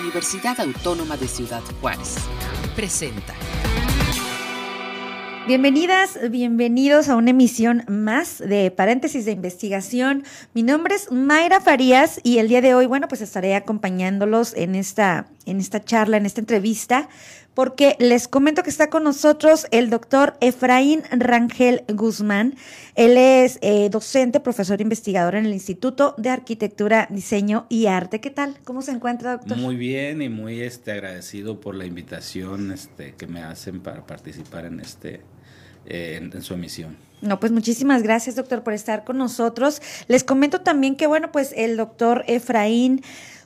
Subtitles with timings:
[0.00, 2.16] Universidad Autónoma de Ciudad Juárez.
[2.74, 3.34] Presenta.
[5.46, 10.24] Bienvenidas, bienvenidos a una emisión más de Paréntesis de Investigación.
[10.54, 14.74] Mi nombre es Mayra Farías y el día de hoy, bueno, pues estaré acompañándolos en
[14.74, 17.08] esta, en esta charla, en esta entrevista,
[17.54, 22.56] porque les comento que está con nosotros el doctor Efraín Rangel Guzmán.
[22.94, 28.20] Él es eh, docente, profesor investigador en el Instituto de Arquitectura, Diseño y Arte.
[28.20, 28.56] ¿Qué tal?
[28.64, 29.56] ¿Cómo se encuentra, doctor?
[29.56, 34.66] Muy bien y muy este, agradecido por la invitación este, que me hacen para participar
[34.66, 35.20] en, este,
[35.86, 36.96] eh, en, en su emisión.
[37.22, 39.80] No, pues muchísimas gracias, doctor, por estar con nosotros.
[40.08, 43.02] Les comento también que, bueno, pues el doctor Efraín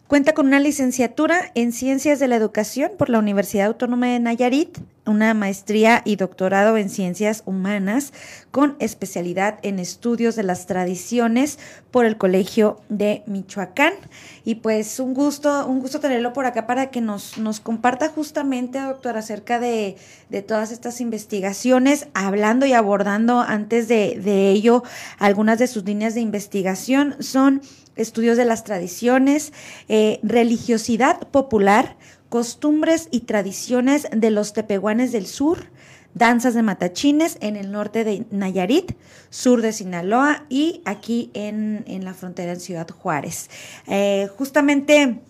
[0.08, 4.78] Cuenta con una licenciatura en Ciencias de la Educación por la Universidad Autónoma de Nayarit,
[5.08, 8.12] una maestría y doctorado en Ciencias Humanas
[8.50, 11.58] con especialidad en Estudios de las Tradiciones
[11.90, 13.94] por el Colegio de Michoacán.
[14.44, 18.80] Y pues un gusto, un gusto tenerlo por acá para que nos, nos comparta justamente,
[18.80, 19.96] doctor, acerca de,
[20.28, 24.82] de todas estas investigaciones, hablando y abordando antes de, de ello
[25.18, 27.16] algunas de sus líneas de investigación.
[27.20, 27.62] Son
[27.96, 29.52] estudios de las tradiciones,
[29.88, 31.96] eh, religiosidad popular,
[32.28, 35.66] costumbres y tradiciones de los tepehuanes del sur,
[36.14, 38.96] danzas de matachines en el norte de Nayarit,
[39.30, 43.50] sur de Sinaloa y aquí en, la frontera en Ciudad Juárez.
[43.86, 45.20] Eh, justamente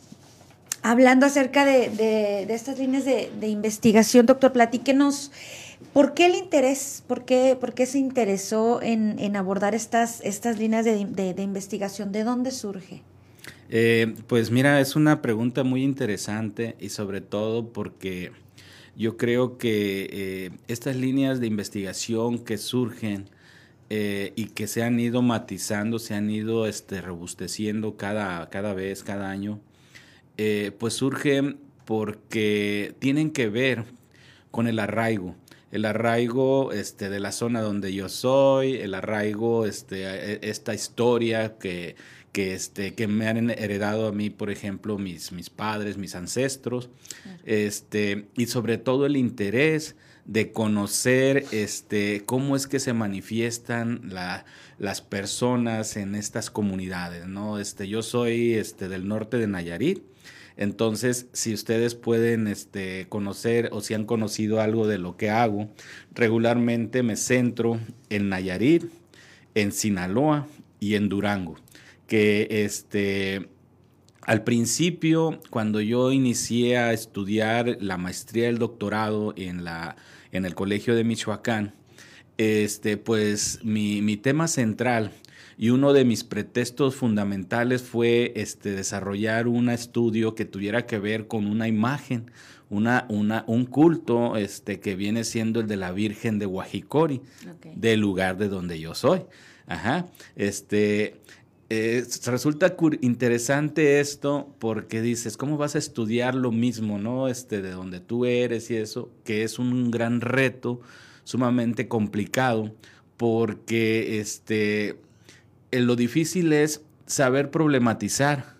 [0.82, 5.30] hablando acerca de, estas líneas de, de, investigación, doctor, platíquenos
[5.92, 7.02] ¿Por qué el interés?
[7.06, 12.12] ¿Por qué, por qué se interesó en, en, abordar estas, estas líneas de, de, investigación?
[12.12, 13.02] ¿De dónde surge?
[13.70, 18.32] Eh, pues mira, es una pregunta muy interesante y sobre todo porque
[18.96, 23.28] yo creo que eh, estas líneas de investigación que surgen
[23.90, 29.02] eh, y que se han ido matizando, se han ido este, robusteciendo cada, cada vez,
[29.02, 29.60] cada año,
[30.78, 33.84] pues surgen porque tienen que ver
[34.50, 35.34] con el arraigo.
[35.72, 41.58] El arraigo este, de la zona donde yo soy, el arraigo, este, e, esta historia
[41.58, 41.96] que,
[42.38, 46.88] que, este, que me han heredado a mí, por ejemplo, mis, mis padres, mis ancestros,
[47.44, 54.44] este, y sobre todo el interés de conocer este, cómo es que se manifiestan la,
[54.78, 57.26] las personas en estas comunidades.
[57.26, 57.58] ¿no?
[57.58, 60.04] Este, yo soy este, del norte de Nayarit
[60.56, 65.68] entonces, si ustedes pueden este, conocer o si han conocido algo de lo que hago,
[66.14, 68.84] regularmente me centro en Nayarit,
[69.56, 70.46] en Sinaloa
[70.80, 71.56] y en Durango,
[72.08, 73.48] que este,
[74.22, 79.94] al principio, cuando yo inicié a estudiar la maestría el doctorado en, la,
[80.32, 81.74] en el Colegio de Michoacán,
[82.38, 85.12] este, pues mi, mi tema central
[85.58, 91.26] y uno de mis pretextos fundamentales fue este, desarrollar un estudio que tuviera que ver
[91.26, 92.30] con una imagen,
[92.70, 97.20] una, una, un culto este, que viene siendo el de la Virgen de Guajicori,
[97.74, 99.22] del lugar de donde yo soy.
[99.66, 100.06] Ajá.
[100.36, 101.20] Este,
[101.70, 107.28] eh, resulta interesante esto porque dices, ¿cómo vas a estudiar lo mismo, no?
[107.28, 110.80] Este, de donde tú eres y eso, que es un gran reto,
[111.24, 112.74] sumamente complicado,
[113.18, 114.98] porque este,
[115.70, 118.56] eh, lo difícil es saber problematizar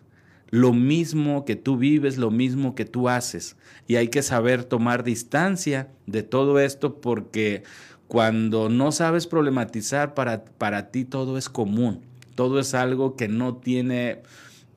[0.51, 3.57] lo mismo que tú vives, lo mismo que tú haces.
[3.87, 7.63] Y hay que saber tomar distancia de todo esto porque
[8.07, 12.08] cuando no sabes problematizar, para, para ti todo es común,
[12.39, 14.23] todo es algo que no tiene,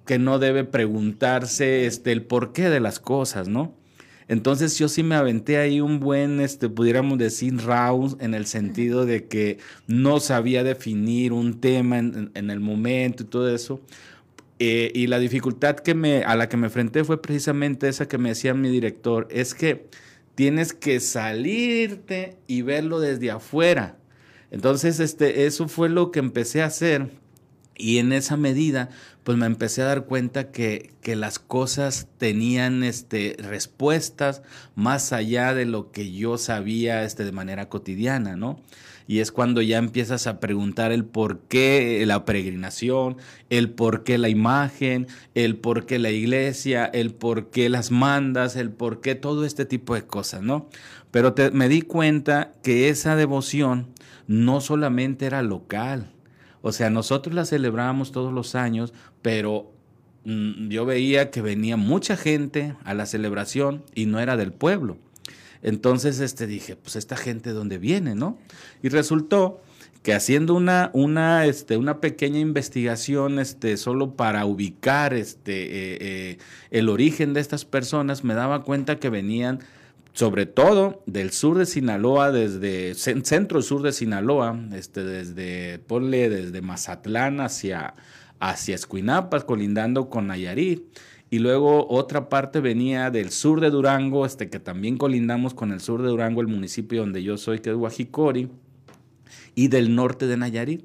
[0.08, 3.76] que no debe preguntarse este, el porqué de las cosas, ¿no?
[4.28, 9.06] Entonces yo sí me aventé ahí un buen, este, pudiéramos decir, round en el sentido
[9.06, 13.80] de que no sabía definir un tema en, el momento y todo eso.
[14.58, 18.18] Eh, y la dificultad que me, a la que me enfrenté fue precisamente esa que
[18.18, 19.86] me decía mi director, es que
[20.34, 24.00] tienes que salirte y verlo desde afuera.
[24.50, 27.22] Entonces, este, eso fue lo que empecé a hacer
[27.82, 28.90] y en esa medida,
[29.24, 34.44] pues me empecé a dar cuenta que, que, las cosas tenían este, respuestas
[34.76, 38.62] más allá de lo que yo sabía este, de manera cotidiana, ¿no?
[39.08, 43.18] Y es cuando ya empiezas a preguntar el por qué la peregrinación,
[43.50, 48.56] el por qué la imagen, el por qué la iglesia, el por qué las mandas,
[48.56, 50.70] el por qué todo este tipo de cosas, ¿no?
[51.12, 53.88] Pero me di cuenta que esa devoción
[54.28, 56.14] no solamente era local,
[56.62, 59.72] o sea, nosotros la celebrábamos todos los años, pero
[60.26, 64.98] mm, yo veía que venía mucha gente a la celebración y no era del pueblo.
[65.64, 68.38] Entonces este, dije, pues esta gente de dónde viene, ¿no?
[68.82, 69.62] Y resultó
[70.04, 76.38] que haciendo una, una, este, una pequeña investigación este, solo para ubicar este, eh, eh,
[76.72, 79.60] el origen de estas personas, me daba cuenta que venían
[80.14, 86.62] sobre todo del sur de Sinaloa, desde centro sur de Sinaloa, este, desde, ponle, desde
[86.62, 87.96] Mazatlán hacia,
[88.40, 90.84] hacia Escuinapas, colindando con Nayarit.
[91.30, 95.80] Y luego otra parte venía del sur de Durango, este, que también colindamos con el
[95.80, 98.50] sur de Durango, el municipio donde yo soy, que es Guajicori
[99.56, 100.84] y del norte de Nayarit.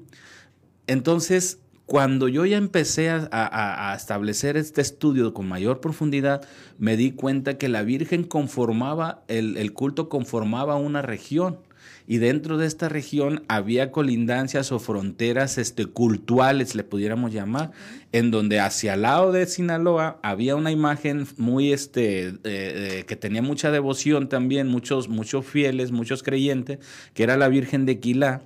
[0.87, 6.45] Entonces, cuando yo ya empecé a, establecer este estudio con mayor profundidad,
[6.77, 11.59] me di cuenta que la Virgen conformaba, el, culto conformaba una región.
[12.05, 17.71] Y dentro de esta región había colindancias o fronteras este, cultuales, le pudiéramos llamar,
[18.11, 23.71] en donde hacia el lado de Sinaloa había una imagen muy, este, que tenía mucha
[23.71, 26.79] devoción también, muchos, muchos fieles, muchos creyentes,
[27.13, 28.41] que era la Virgen de Quilá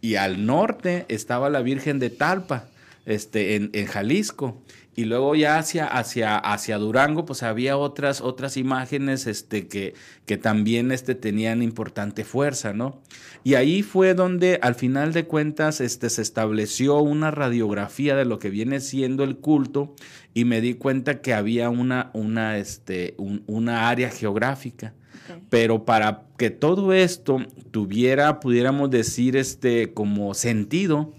[0.00, 2.68] y al norte estaba la Virgen de Talpa,
[3.06, 4.62] este, en, en Jalisco.
[4.96, 10.36] Y luego ya hacia, hacia, hacia Durango, pues había otras, otras imágenes este, que, que
[10.36, 13.02] también este, tenían importante fuerza, ¿no?
[13.42, 18.38] Y ahí fue donde al final de cuentas este, se estableció una radiografía de lo
[18.38, 19.96] que viene siendo el culto
[20.32, 24.94] y me di cuenta que había una, una, este, una área geográfica.
[25.50, 27.38] Pero para que todo esto
[27.70, 31.14] tuviera, pudiéramos decir, este, como sentido,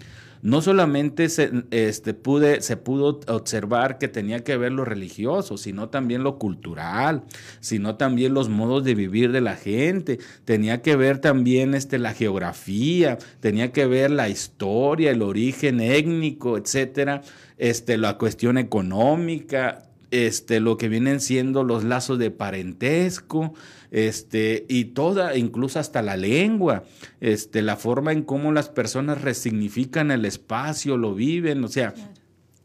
[0.45, 2.15] no solamente se, este,
[2.59, 7.24] se pudo observar que tenía que ver lo religioso, sino también lo cultural,
[7.62, 12.13] sino también los modos de vivir de la gente, tenía que ver también este, la
[12.13, 17.24] geografía, tenía que ver la historia, el origen étnico, etcétera,
[17.57, 23.56] este, la cuestión económica, este, lo que vienen siendo los lazos de parentesco,
[23.95, 26.83] este, y toda, incluso hasta la lengua,
[27.21, 31.94] este, la forma en cómo las personas resignifican el espacio, lo viven, o sea,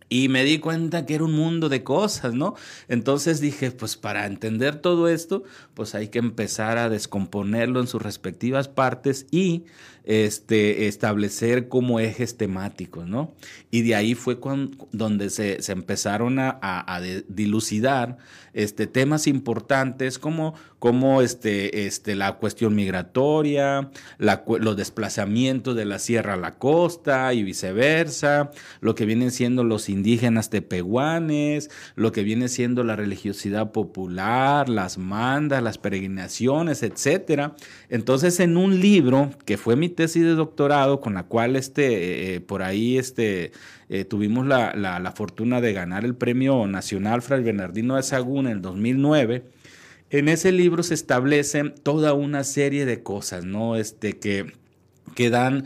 [0.09, 2.57] y me di cuenta que era un mundo de cosas, ¿no?
[2.89, 5.45] Entonces dije, pues para entender todo esto,
[5.75, 9.67] pues hay que empezar a descomponerlo en sus respectivas partes y
[10.05, 13.35] este, establecer como ejes temáticos, ¿no?
[13.71, 14.39] Y de ahí fue
[14.93, 18.19] donde se, se empezaron a, dilucidar
[18.53, 26.35] este, temas importantes como, como este, este, la cuestión migratoria, los desplazamientos de la sierra
[26.35, 28.51] a la costa y viceversa,
[28.81, 34.99] lo que vienen siendo los indígenas tepehuanes, lo que viene siendo la religiosidad popular, las
[34.99, 37.55] mandas, las peregrinaciones, etcétera.
[37.89, 42.41] Entonces, en un libro que fue mi tesis de doctorado, con la cual este, eh,
[42.41, 43.53] por ahí este,
[43.89, 48.53] eh, tuvimos la, la, fortuna de ganar el premio nacional Fray Bernardino de Sagún en
[48.53, 49.45] el 2009.
[50.11, 53.77] En ese libro se establecen toda una serie de cosas, ¿no?
[53.77, 54.53] Este, que
[55.15, 55.65] que dan,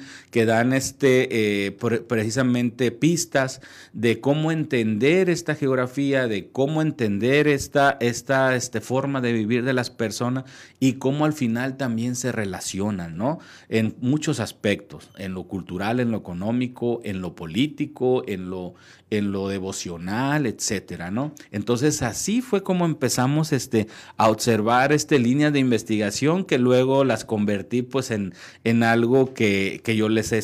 [0.72, 1.72] este, eh,
[2.08, 3.60] precisamente pistas
[3.92, 9.72] de cómo entender esta geografía, de cómo entender esta, esta este, forma de vivir de
[9.72, 10.44] las personas
[10.80, 13.38] y cómo al final también se relacionan, ¿no?
[13.68, 18.74] En muchos aspectos, en lo cultural, en lo económico, en lo político, en lo,
[19.10, 21.32] en lo devocional, etcétera, ¿no?
[21.50, 23.86] Entonces así fue como empezamos este,
[24.16, 28.34] a observar este, líneas de investigación que luego las convertí pues en,
[28.64, 30.42] en algo que, yo les he,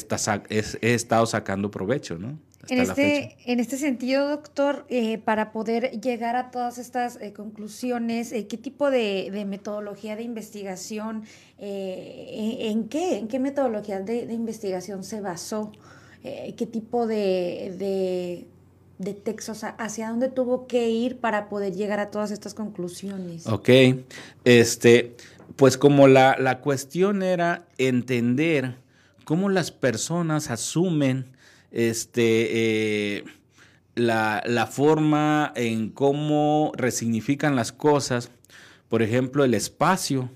[0.50, 2.38] he, estado sacando provecho, ¿no?
[2.68, 8.32] en este, en este sentido, doctor, eh, para poder llegar a todas estas eh, conclusiones,
[8.32, 11.24] eh, ¿qué tipo de, metodología de investigación,
[11.58, 15.72] en, qué, en qué metodología de, investigación se basó?
[16.22, 18.46] ¿Qué tipo de
[19.00, 23.46] de textos, hacia dónde tuvo que ir para poder llegar a todas estas conclusiones.
[23.46, 23.70] Ok,
[24.44, 25.16] este,
[25.56, 28.76] pues como la, la cuestión era entender
[29.24, 31.24] cómo las personas asumen
[31.70, 33.24] este, eh,
[33.94, 38.30] la, la, forma en cómo resignifican las cosas,
[38.90, 40.30] por ejemplo, el espacio.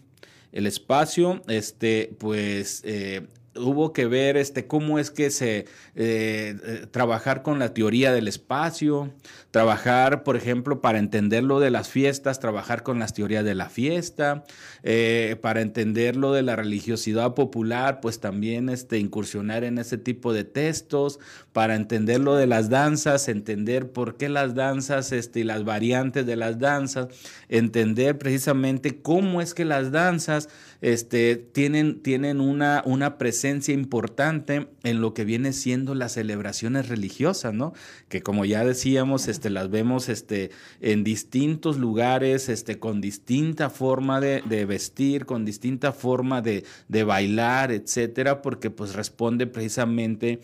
[0.53, 3.27] El espacio, este, pues, eh,
[3.57, 8.29] hubo que ver este, cómo es que se eh, eh, trabajar con la teoría del
[8.29, 9.13] espacio,
[9.51, 13.69] trabajar, por ejemplo, para entender lo de las fiestas, trabajar con las teorías de la
[13.69, 14.45] fiesta,
[14.83, 20.33] eh, para entender lo de la religiosidad popular, pues también este, incursionar en ese tipo
[20.33, 21.21] de textos,
[21.53, 26.27] para entender lo de las danzas, entender por qué las danzas este, y las variantes
[26.27, 27.09] de las danzas,
[27.49, 30.49] entender precisamente cómo es que las danzas
[30.81, 36.89] este, tienen, tienen una, una presencia presencia importante en lo que viene siendo las celebraciones
[36.89, 37.75] religiosas, ¿no?
[38.09, 44.19] Que como ya decíamos, este, las vemos este, en distintos lugares, este, con distinta forma
[44.19, 50.41] de, vestir, con distinta forma de, de bailar, etcétera, porque pues responde precisamente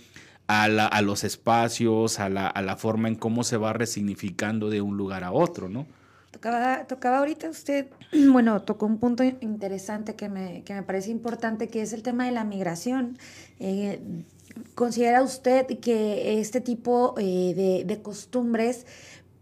[0.46, 4.82] a, a los espacios, a la, a la, forma en cómo se va resignificando de
[4.82, 5.86] un lugar a otro, ¿no?
[6.30, 7.88] Tocaba, tocaba ahorita usted,
[8.32, 12.26] bueno, tocó un punto interesante que me, que me parece importante, que es el tema
[12.26, 13.18] de la migración.
[13.58, 14.00] Eh,
[14.74, 18.86] ¿Considera usted que este tipo eh, de, costumbres,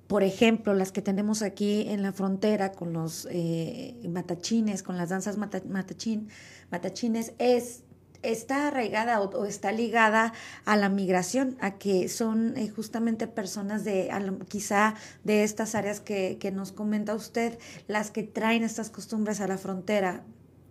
[0.07, 5.11] por ejemplo, las que tenemos aquí en la frontera con los eh, matachines, con las
[5.11, 6.29] danzas matachín,
[6.71, 7.85] matachines, es
[8.23, 10.33] está arraigada o, está ligada
[10.65, 14.11] a la migración, a que son eh, justamente personas de
[14.49, 14.95] quizá
[15.25, 20.25] de estas áreas que, nos comenta usted, las que traen estas costumbres a la frontera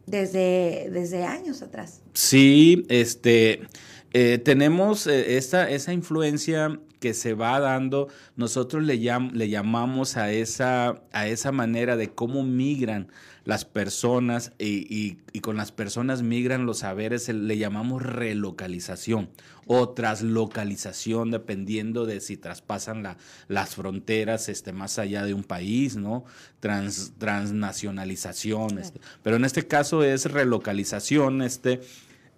[0.06, 2.02] desde, desde años atrás.
[2.14, 3.62] Sí, este,
[4.14, 10.32] eh, tenemos eh, esa, esa influencia que se va dando, nosotros le, le llamamos a
[10.32, 13.08] esa, a esa manera de cómo migran
[13.48, 19.30] las personas y, con las personas migran los saberes, le llamamos relocalización
[19.68, 25.96] o traslocalización, dependiendo de si traspasan la, las fronteras este, más allá de un país,
[25.96, 26.26] ¿no?
[26.60, 28.80] Trans, transnacionalización.
[28.80, 29.00] Este.
[29.24, 31.80] Pero en este caso es relocalización, este,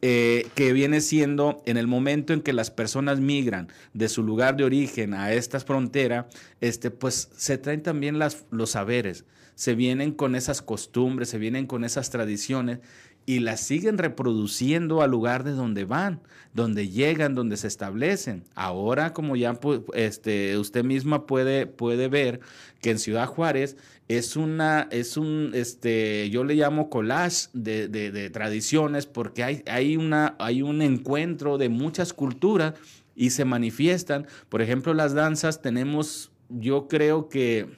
[0.02, 4.56] eh, que viene siendo en el momento en que las personas migran de su lugar
[4.56, 6.30] de origen a esta frontera,
[6.62, 9.26] este, pues se traen también las, los saberes
[9.60, 12.80] se vienen con esas costumbres, se vienen con esas tradiciones
[13.26, 16.20] y las siguen reproduciendo al lugar de donde van,
[16.54, 18.44] donde llegan, donde se establecen.
[18.56, 19.60] Ahora, como ya
[19.94, 22.40] este, usted misma puede, puede ver
[22.82, 28.30] que en Ciudad Juárez es una, es un, este, yo le llamo collage de, de,
[28.32, 32.74] tradiciones porque hay, hay, una, hay un encuentro de muchas culturas
[33.16, 34.26] y se manifiestan.
[34.50, 37.78] Por ejemplo, las danzas tenemos, yo creo que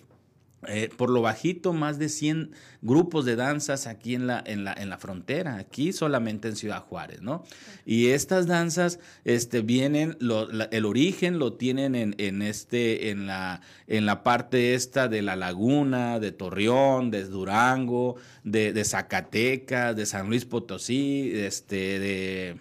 [0.68, 2.52] eh, por lo bajito, más de 100
[2.82, 6.84] grupos de danzas aquí en la, en la, en la frontera, aquí solamente en Ciudad
[6.84, 7.44] Juárez, ¿no?
[7.86, 10.18] Y estas danzas este, vienen,
[10.72, 15.36] el origen lo tienen en, en, este, en, la, en la parte esta de la
[15.36, 22.58] laguna, de Torreón, de Durango, de, de Zacatecas, de San Luis Potosí, este, de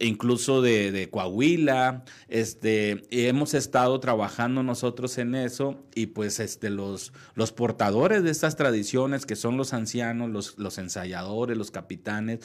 [0.00, 7.52] incluso de, Coahuila, este, hemos estado trabajando nosotros en eso y pues este, los, los
[7.52, 12.40] portadores de estas tradiciones que son los ancianos, los, los ensayadores, los capitanes,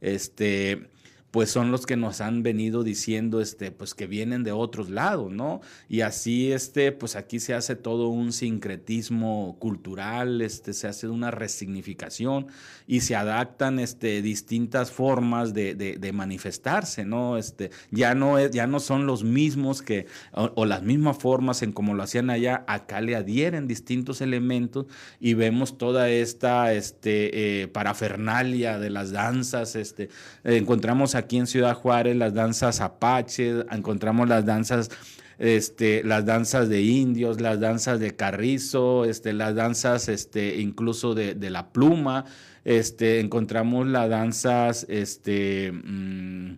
[0.00, 0.90] este,
[1.36, 5.30] pues son los que nos han venido diciendo, este, pues que vienen de otros lados,
[5.30, 5.60] ¿no?
[5.86, 11.30] Y así, este, pues aquí se hace todo un sincretismo cultural, este, se hace una
[11.30, 12.46] resignificación
[12.86, 17.36] y se adaptan, este, distintas formas de, manifestarse, ¿no?
[17.36, 21.72] Este, ya no es, ya no son los mismos que, o, las mismas formas en
[21.72, 24.86] como lo hacían allá, acá le adhieren distintos elementos
[25.20, 30.08] y vemos toda esta, este, eh, parafernalia de las danzas, este,
[30.42, 34.90] encontramos aquí aquí en Ciudad Juárez las danzas apaches, encontramos las danzas
[35.38, 41.34] este, las danzas de indios, las danzas de carrizo, este, las danzas este, incluso de,
[41.50, 42.24] la pluma,
[42.64, 46.52] este, encontramos las danzas este, mm,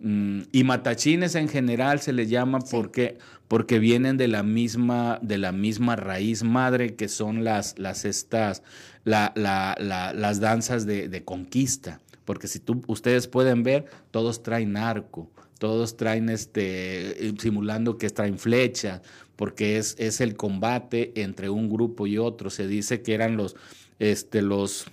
[0.00, 5.38] mm, y matachines en general se les llama porque, porque vienen de la misma, de
[5.38, 8.64] la misma raíz madre que son las, las, estas,
[9.04, 15.30] la, las danzas de, de conquista porque si tú, ustedes pueden ver, todos traen arco,
[15.58, 19.00] todos traen este, eh, simulando que traen flecha,
[19.34, 22.50] porque es, es el combate entre un grupo y otro.
[22.50, 23.56] Se dice que eran los,
[23.98, 24.88] este, los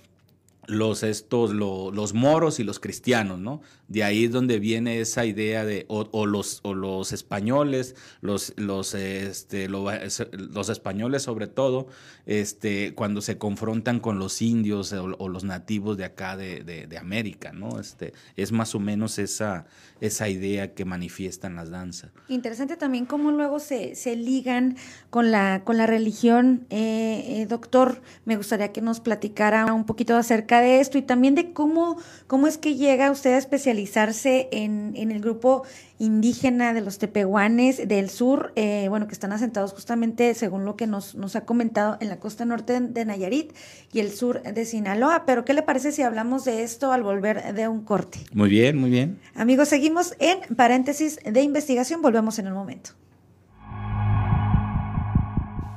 [0.66, 3.60] los estos los moros y los cristianos, ¿no?
[3.88, 8.94] De ahí es donde viene esa idea de o, los o los españoles, los los
[8.94, 11.86] este los españoles sobre todo,
[12.26, 17.52] este cuando se confrontan con los indios o, los nativos de acá de, de, América,
[17.52, 17.78] ¿no?
[17.78, 19.66] Este es más o menos esa
[20.00, 22.10] esa idea que manifiestan las danzas.
[22.28, 24.76] Interesante también cómo luego se, se ligan
[25.10, 28.02] con la con la religión, eh, eh, doctor.
[28.24, 31.96] Me gustaría que nos platicara un poquito acerca de esto y también de cómo,
[32.26, 35.64] cómo es que llega usted a especializarse en, en el grupo
[35.98, 40.86] indígena de los tepehuanes del sur, eh, bueno, que están asentados justamente, según lo que
[40.86, 43.52] nos, nos ha comentado, en la costa norte de Nayarit
[43.92, 45.24] y el sur de Sinaloa.
[45.26, 48.20] Pero, ¿qué le parece si hablamos de esto al volver de un corte?
[48.32, 49.18] Muy bien, muy bien.
[49.34, 52.90] Amigos, seguimos en paréntesis de investigación, volvemos en un momento.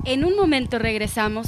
[0.06, 1.48] En un momento regresamos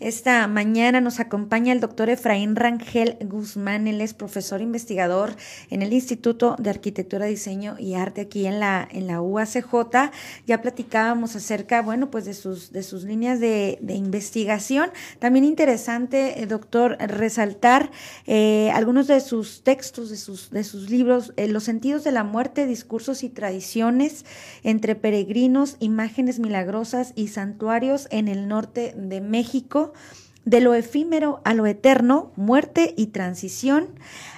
[0.00, 3.86] Esta mañana nos acompaña el doctor Efraín Rangel Guzmán.
[3.86, 5.36] Él es profesor investigador
[5.68, 10.10] en el Instituto de Arquitectura, Diseño y Arte aquí en la, en la UACJ.
[10.46, 14.90] Ya platicábamos acerca, bueno, pues de sus, de sus líneas de, investigación.
[15.18, 17.90] También interesante, eh, doctor, resaltar
[18.26, 22.24] eh, algunos de sus textos, de sus, de sus libros, eh, Los sentidos de la
[22.24, 24.24] muerte, discursos y tradiciones
[24.62, 29.89] entre peregrinos, imágenes milagrosas y santuarios en el norte de México
[30.44, 33.88] de lo efímero a lo eterno, muerte y transición,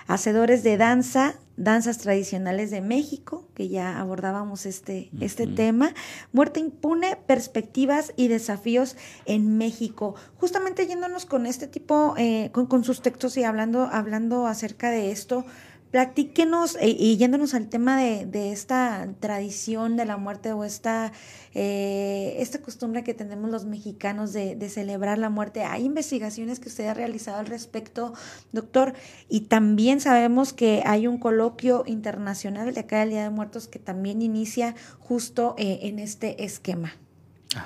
[0.06, 5.94] hacedores de danza, danzas tradicionales de México, que ya abordábamos este, este tema,
[6.32, 10.14] muerte impune, perspectivas y desafíos en México.
[10.38, 15.12] Justamente yéndonos con este tipo, eh, con, con, sus textos y hablando, hablando acerca de
[15.12, 15.44] esto,
[15.92, 21.12] Platíquenos, eh, y yéndonos al tema de, esta tradición de la muerte o esta,
[21.52, 25.64] eh, esta costumbre que tenemos los mexicanos de, celebrar la muerte.
[25.64, 28.14] Hay investigaciones que usted ha realizado al respecto,
[28.52, 28.94] doctor,
[29.28, 33.78] y también sabemos que hay un coloquio internacional de acá del Día de Muertos que
[33.78, 36.96] también inicia justo eh, en este esquema.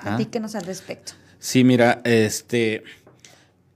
[0.03, 1.13] Platíquenos al respecto.
[1.39, 2.83] Sí, mira, este,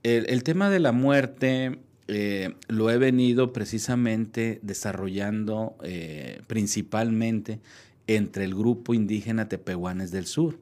[0.03, 7.59] el, el tema de la muerte eh, lo he venido precisamente desarrollando eh, principalmente
[8.07, 10.57] entre el grupo indígena Tepehuanes del Sur.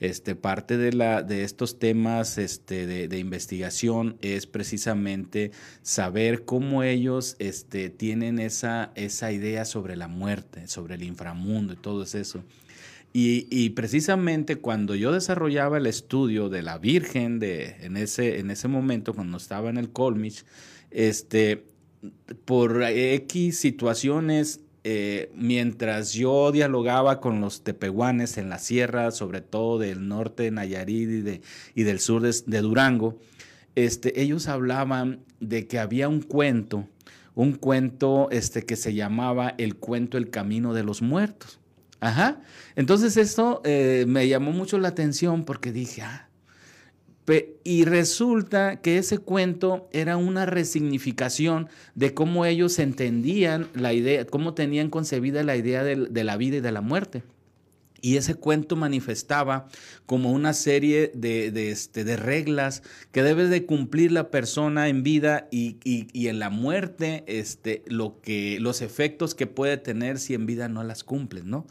[0.00, 7.36] Este, parte de, la, de estos temas este, de, investigación es precisamente saber cómo ellos
[7.38, 12.44] este, tienen esa, esa idea sobre la muerte, sobre el inframundo y todo eso.
[13.12, 18.50] Y, y, precisamente cuando yo desarrollaba el estudio de la Virgen de, en, ese, en
[18.50, 20.44] ese momento, cuando estaba en el Colmich,
[20.94, 21.64] este,
[22.44, 29.78] por X situaciones, eh, mientras yo dialogaba con los tepehuanes en la sierra, sobre todo
[29.78, 31.40] del norte de Nayarit y, de,
[31.74, 33.18] y del sur de, Durango,
[33.74, 36.86] este, ellos hablaban de que había un cuento,
[37.34, 41.60] un cuento este, que se llamaba el cuento El Camino de los Muertos.
[42.00, 42.42] Ajá.
[42.76, 46.23] Entonces esto eh, me llamó mucho la atención porque dije, ah,
[47.64, 54.52] y resulta que ese cuento era una resignificación de cómo ellos entendían la idea, cómo
[54.52, 57.22] tenían concebida la idea de, la vida y de la muerte.
[58.02, 59.66] Y ese cuento manifestaba
[60.04, 62.82] como una serie de, este, de reglas
[63.12, 65.78] que debe de cumplir la persona en vida y,
[66.28, 70.84] en la muerte este, lo que, los efectos que puede tener si en vida no
[70.84, 71.66] las cumple, ¿no?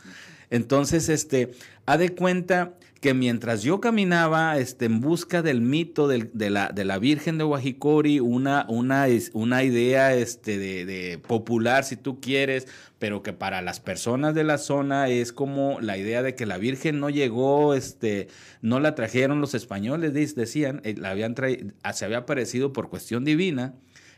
[0.50, 1.52] Entonces, este,
[1.86, 6.86] ha de cuenta que mientras yo caminaba este, en busca del mito de, la, de,
[6.86, 12.66] la, Virgen de Guajicori, una, una, una idea este, de, popular, si tú quieres,
[13.00, 16.58] pero que para las personas de la zona es como la idea de que la
[16.58, 18.30] Virgen no llegó, este,
[18.62, 23.74] no la trajeron los españoles, decían, eh, la habían se había aparecido por cuestión divina.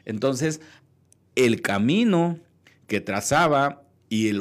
[0.06, 0.62] Entonces,
[1.34, 2.38] el camino
[2.86, 4.32] que trazaba y,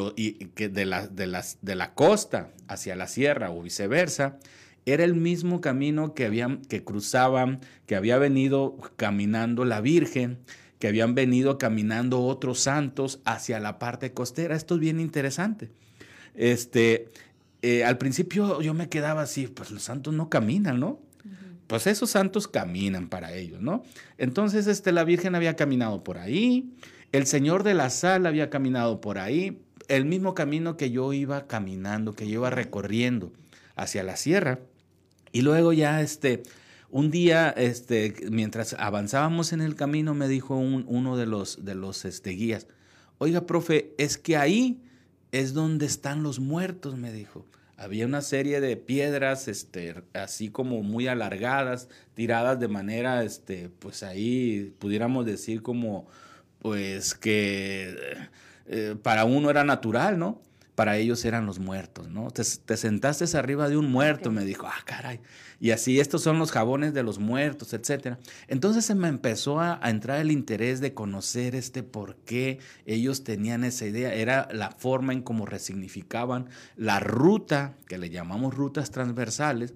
[0.54, 4.38] que de, la, de, las, de la costa hacia la sierra o viceversa,
[4.86, 10.38] era el mismo camino que, habían, que cruzaban, que había venido caminando la Virgen,
[10.78, 14.54] que habían venido caminando otros santos hacia la parte costera.
[14.54, 15.70] Esto es bien interesante.
[16.34, 17.08] Este,
[17.62, 21.00] eh, al principio yo me quedaba así, pues los santos no caminan, ¿no?
[21.66, 23.82] Pues esos santos caminan para ellos, ¿no?
[24.18, 26.74] Entonces, este, la Virgen había caminado por ahí,
[27.12, 31.46] el Señor de la Sal había caminado por ahí, el mismo camino que yo iba
[31.46, 33.32] caminando, que yo iba recorriendo
[33.76, 34.60] hacia la sierra.
[35.32, 36.42] Y luego ya, este,
[36.90, 42.04] un día, este, mientras avanzábamos en el camino, me dijo uno de los, de los
[42.04, 42.66] este, guías,
[43.18, 44.82] oiga, profe, es que ahí
[45.32, 47.46] es donde están los muertos, me dijo.
[47.76, 54.04] Había una serie de piedras, este, así como muy alargadas, tiradas de manera, este, pues
[54.04, 56.06] ahí pudiéramos decir como
[56.60, 57.94] pues que
[58.66, 60.40] eh, para uno era natural, ¿no?
[60.74, 62.30] Para ellos eran los muertos, ¿no?
[62.30, 65.20] Te, sentaste arriba de un muerto, me dijo, ah, caray.
[65.60, 68.18] Y así, estos son los jabones de los muertos, etcétera.
[68.48, 73.22] Entonces se me empezó a, a, entrar el interés de conocer este por qué ellos
[73.22, 74.12] tenían esa idea.
[74.14, 79.74] Era la forma en cómo resignificaban la ruta, que le llamamos rutas transversales,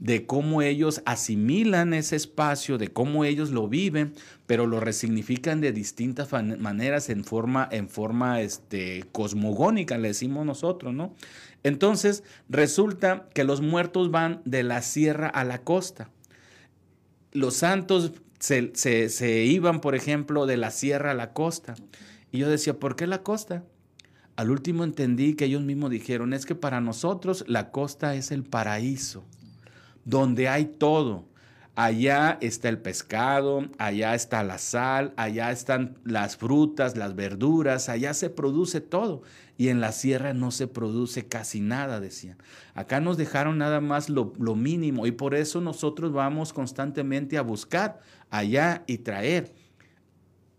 [0.00, 4.14] de cómo ellos asimilan ese espacio, de cómo ellos lo viven,
[4.46, 10.94] pero lo resignifican de distintas maneras en forma, en forma este, cosmogónica, le decimos nosotros,
[10.94, 11.14] ¿no?
[11.62, 16.08] Entonces, resulta que los muertos van de la sierra a la costa.
[17.32, 21.74] Los santos se, se iban, por ejemplo, de la sierra a la costa.
[22.32, 23.64] Y yo decía, ¿por qué la costa?
[24.36, 28.42] Al último entendí que ellos mismos dijeron, es que para nosotros la costa es el
[28.42, 29.26] paraíso,
[30.04, 31.30] donde hay todo.
[31.76, 38.12] Allá está el pescado, allá está la sal, allá están las frutas, las verduras, allá
[38.12, 39.22] se produce todo.
[39.56, 42.36] Y en la sierra no se produce casi nada, decían.
[42.74, 48.00] Acá nos dejaron nada más lo, mínimo y por eso nosotros vamos constantemente a buscar
[48.30, 49.54] allá y traer.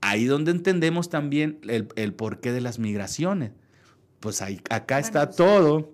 [0.01, 3.51] Ahí donde entendemos también el, porqué de las migraciones.
[4.19, 5.91] Pues ahí, acá está todo,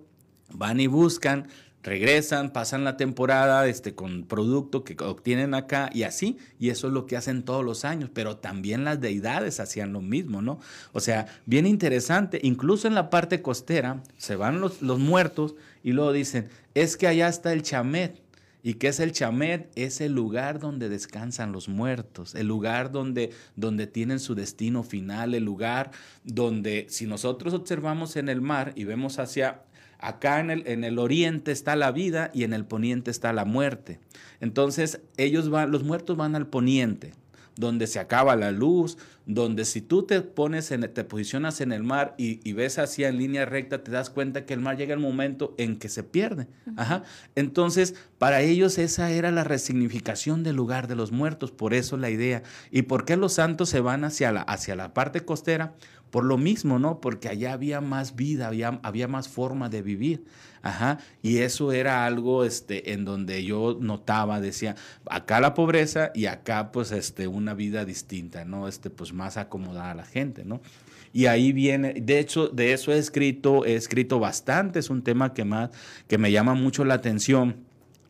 [0.52, 1.48] van y buscan,
[1.88, 6.92] regresan, pasan la temporada este, con producto que obtienen acá y así, y eso es
[6.92, 10.60] lo que hacen todos los años, pero también las deidades hacían lo mismo, ¿no?
[10.92, 15.92] O sea, bien interesante, incluso en la parte costera se van los, los muertos y
[15.92, 18.20] luego dicen, es que allá está el chamet.
[18.60, 19.70] ¿Y qué es el chamet?
[19.76, 25.34] Es el lugar donde descansan los muertos, el lugar donde, donde tienen su destino final,
[25.34, 25.92] el lugar
[26.24, 29.62] donde si nosotros observamos en el mar y vemos hacia
[29.98, 33.44] Acá en el, en el oriente está la vida y en el poniente está la
[33.44, 34.00] muerte.
[34.40, 37.12] Entonces, ellos van, los muertos van al poniente,
[37.56, 38.96] donde se acaba la luz,
[39.28, 43.18] donde si tú te pones en, te posicionas en el mar y, ves hacia en
[43.18, 46.46] línea recta, te das cuenta que el mar llega el momento en que se pierde.
[46.76, 47.02] Ajá.
[47.34, 52.08] Entonces, para ellos esa era la resignificación del lugar de los muertos, por eso la
[52.08, 52.42] idea.
[52.70, 55.74] ¿Y por qué los santos se van hacia la, hacia la parte costera?
[56.10, 57.00] Por lo mismo, ¿no?
[57.00, 60.24] Porque allá había más vida, había, había más forma de vivir.
[60.62, 60.98] Ajá.
[61.22, 64.74] Y eso era algo este, en donde yo notaba, decía,
[65.08, 68.68] acá la pobreza y acá pues este, una vida distinta, ¿no?
[68.68, 70.60] Este, pues más acomodada a la gente, ¿no?
[71.12, 75.32] Y ahí viene, de hecho, de eso he escrito, he escrito bastante, es un tema
[75.32, 75.70] que más,
[76.06, 77.67] que me llama mucho la atención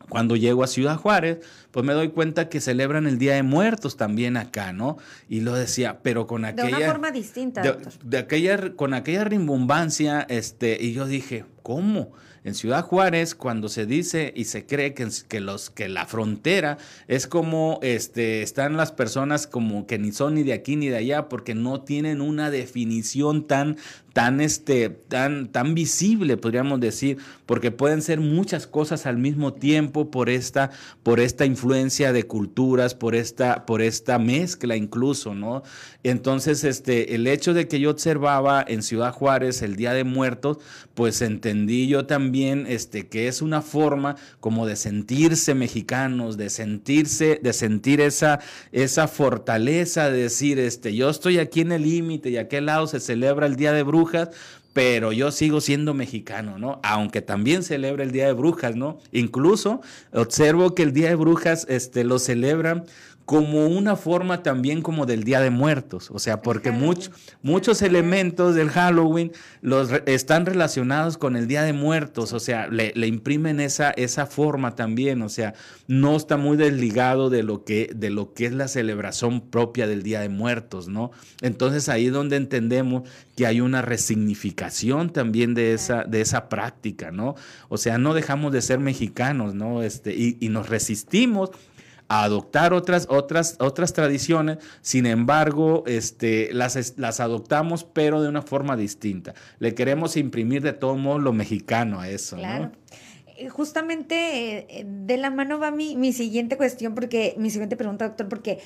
[0.09, 1.39] cuando llego a Ciudad Juárez,
[1.71, 4.97] pues me doy cuenta que celebran el Día de Muertos también acá, ¿no?
[5.29, 6.77] Y lo decía, pero con aquella...
[6.77, 7.61] De una forma distinta.
[8.03, 12.11] De, aquella, con aquella rimbombancia, este, y yo dije, ¿cómo?
[12.43, 16.77] En Ciudad Juárez, cuando se dice y se cree que, que, los, que la frontera
[17.07, 20.97] es como este, están las personas como que ni son ni de aquí ni de
[20.97, 23.77] allá, porque no tienen una definición tan,
[24.13, 30.11] tan, este, tan, tan visible, podríamos decir, porque pueden ser muchas cosas al mismo tiempo
[30.11, 30.71] por esta,
[31.03, 35.63] por esta influencia de culturas, por esta, por esta mezcla incluso, ¿no?
[36.03, 40.57] Entonces, este, el hecho de que yo observaba en Ciudad Juárez el Día de Muertos,
[40.93, 47.39] pues entendí yo también este, que es una forma como de sentirse mexicanos, de sentirse,
[47.41, 48.39] de sentir esa,
[48.71, 52.87] esa fortaleza, de decir, este, yo estoy aquí en el límite y a aquel lado
[52.87, 54.29] se celebra el Día de Brujas,
[54.73, 56.79] pero yo sigo siendo mexicano, ¿no?
[56.83, 58.99] Aunque también celebra el Día de Brujas, ¿no?
[59.11, 59.81] Incluso
[60.13, 62.85] observo que el Día de Brujas este, lo celebran
[63.29, 68.71] como una forma también como del Día de Muertos, o sea, porque muchos elementos del
[68.71, 74.25] Halloween los están relacionados con el Día de Muertos, o sea, le, imprimen esa, esa
[74.25, 75.53] forma también, o sea,
[75.85, 80.01] no está muy desligado de lo, que, de lo que es la celebración propia del
[80.01, 81.11] Día de Muertos, ¿no?
[81.43, 87.11] Entonces ahí es donde entendemos que hay una resignificación también de esa, de esa práctica,
[87.11, 87.35] ¿no?
[87.67, 89.83] O sea, no dejamos de ser mexicanos, ¿no?
[89.83, 91.51] Este, y, y nos resistimos
[92.09, 98.41] a adoptar otras, otras, otras tradiciones, sin embargo, este, las, las adoptamos, pero de una
[98.41, 99.35] forma distinta.
[99.59, 102.35] Le queremos imprimir de todo modo lo mexicano a eso.
[102.35, 102.71] Claro.
[103.37, 108.07] Eh, justamente eh, de la mano va mi, mi siguiente cuestión, porque mi siguiente pregunta,
[108.07, 108.59] doctor, porque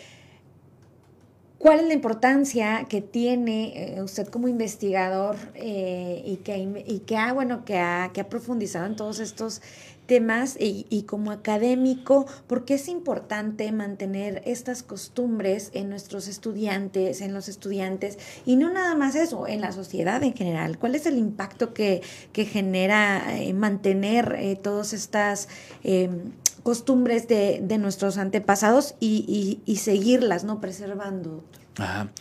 [1.60, 7.32] ¿Cuál es la importancia que tiene eh, usted como investigador y, que, y que, ha,
[7.32, 9.62] bueno, que, ha, que ha profundizado en todos estos
[10.06, 17.48] temas y, como académico, porque es importante mantener estas costumbres en nuestros estudiantes, en los
[17.48, 20.78] estudiantes, y no nada más eso, en la sociedad en general.
[20.78, 22.02] ¿Cuál es el impacto que,
[22.34, 25.48] genera eh, mantener eh, todas estas
[25.84, 26.32] em,
[26.64, 30.62] costumbres de, nuestros antepasados y, y seguirlas, ¿no?
[30.62, 31.44] Preservando.
[31.78, 32.12] Ajá.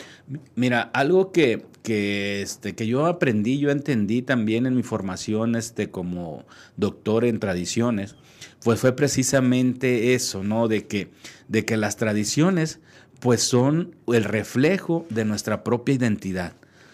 [0.55, 5.89] Mira, algo que, que, este, que yo aprendí, yo entendí también en mi formación este,
[5.89, 6.45] como
[6.77, 8.15] doctor en tradiciones,
[8.63, 10.67] pues fue precisamente eso, ¿no?
[10.67, 11.11] De que,
[11.47, 12.79] de que las tradiciones
[13.19, 16.53] pues son el reflejo de nuestra propia identidad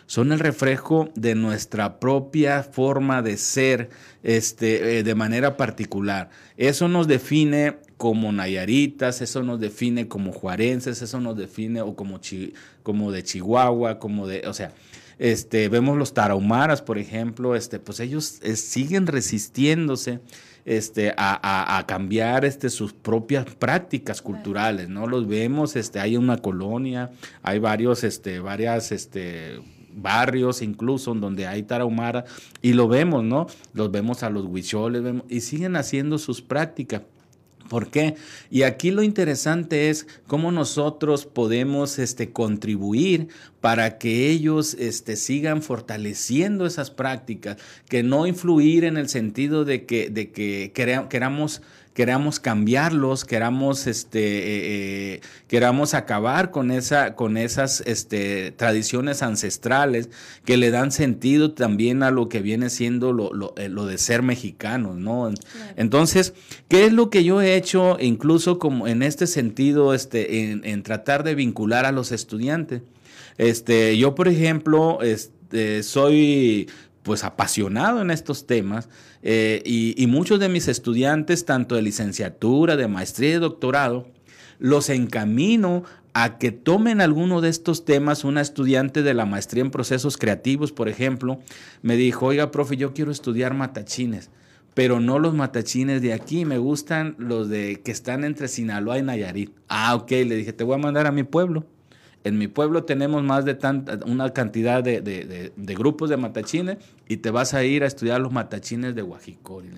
[0.09, 3.91] son el reflejo de nuestra propia forma de ser
[4.23, 6.31] este, eh, de manera particular.
[6.57, 12.21] Eso nos define como nayaritas, eso nos define como juarenses, eso nos define o como,
[12.81, 14.71] como de Chihuahua, como de, o sea,
[15.17, 20.21] este, vemos los tarahumaras, por ejemplo, este, pues ellos eh, siguen resistiéndose
[20.63, 25.05] este, a, a, cambiar este, sus propias prácticas culturales, ¿no?
[25.05, 27.11] Los vemos, este, hay una colonia,
[27.43, 29.59] hay varios, este, varias, este,
[29.93, 32.23] barrios incluso donde hay tarahumara
[32.61, 33.47] y lo vemos, ¿no?
[33.73, 37.01] Los vemos a los huicholes y siguen haciendo sus prácticas.
[37.69, 38.15] ¿Por qué?
[38.49, 43.29] Y aquí lo interesante es cómo nosotros podemos este, contribuir
[43.61, 49.85] para que ellos este, sigan fortaleciendo esas prácticas, que no influir en el sentido de
[49.85, 51.61] que, de que queramos
[51.99, 60.09] queramos cambiarlos, queramos, este, eh, eh, queramos acabar con, esa, con esas este, tradiciones ancestrales
[60.45, 63.97] que le dan sentido también a lo que viene siendo lo, lo, eh, lo de
[63.97, 65.29] ser mexicanos, ¿no?
[65.75, 66.33] Entonces,
[66.69, 70.83] ¿qué es lo que yo he hecho incluso como en este sentido, este, en, en
[70.83, 72.81] tratar de vincular a los estudiantes?
[73.37, 76.69] Este, yo, por ejemplo, este, soy
[77.03, 78.87] pues apasionado en estos temas
[79.21, 84.07] eh, y, muchos de mis estudiantes, tanto de licenciatura, de maestría y de doctorado,
[84.59, 88.23] los encamino a que tomen alguno de estos temas.
[88.23, 91.39] Una estudiante de la maestría en procesos creativos, por ejemplo,
[91.81, 94.29] me dijo, oiga, profe, yo quiero estudiar matachines,
[94.73, 99.03] pero no los matachines de aquí, me gustan los de que están entre Sinaloa y
[99.03, 99.51] Nayarit.
[99.67, 101.65] Ah, ok, le dije, te voy a mandar a mi pueblo.
[102.23, 106.77] En mi pueblo tenemos más de tanta, una cantidad de, grupos de matachines
[107.07, 109.69] y te vas a ir a estudiar los matachines de Guajicori.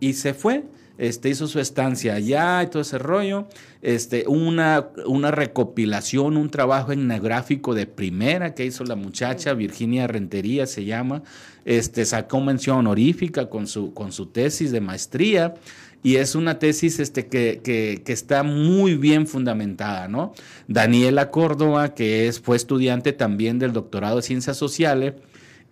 [0.00, 0.64] Y se fue,
[0.98, 3.48] este, hizo su estancia allá y todo ese rollo.
[3.82, 10.66] Este, una, una recopilación, un trabajo etnográfico de primera que hizo la muchacha, Virginia Rentería
[10.66, 11.24] se llama.
[11.64, 15.54] Este, sacó mención honorífica con su, con su tesis de maestría
[16.02, 20.32] y es una tesis este, que, que, que, está muy bien fundamentada, ¿no?
[20.68, 25.14] Daniela Córdoba, que fue estudiante también del doctorado de Ciencias Sociales,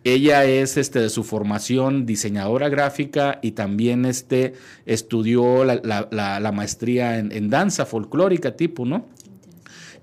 [0.07, 4.53] ella es este, de su formación diseñadora gráfica y también este,
[4.85, 9.09] estudió la, la, la, maestría en, en danza folclórica tipo, ¿no?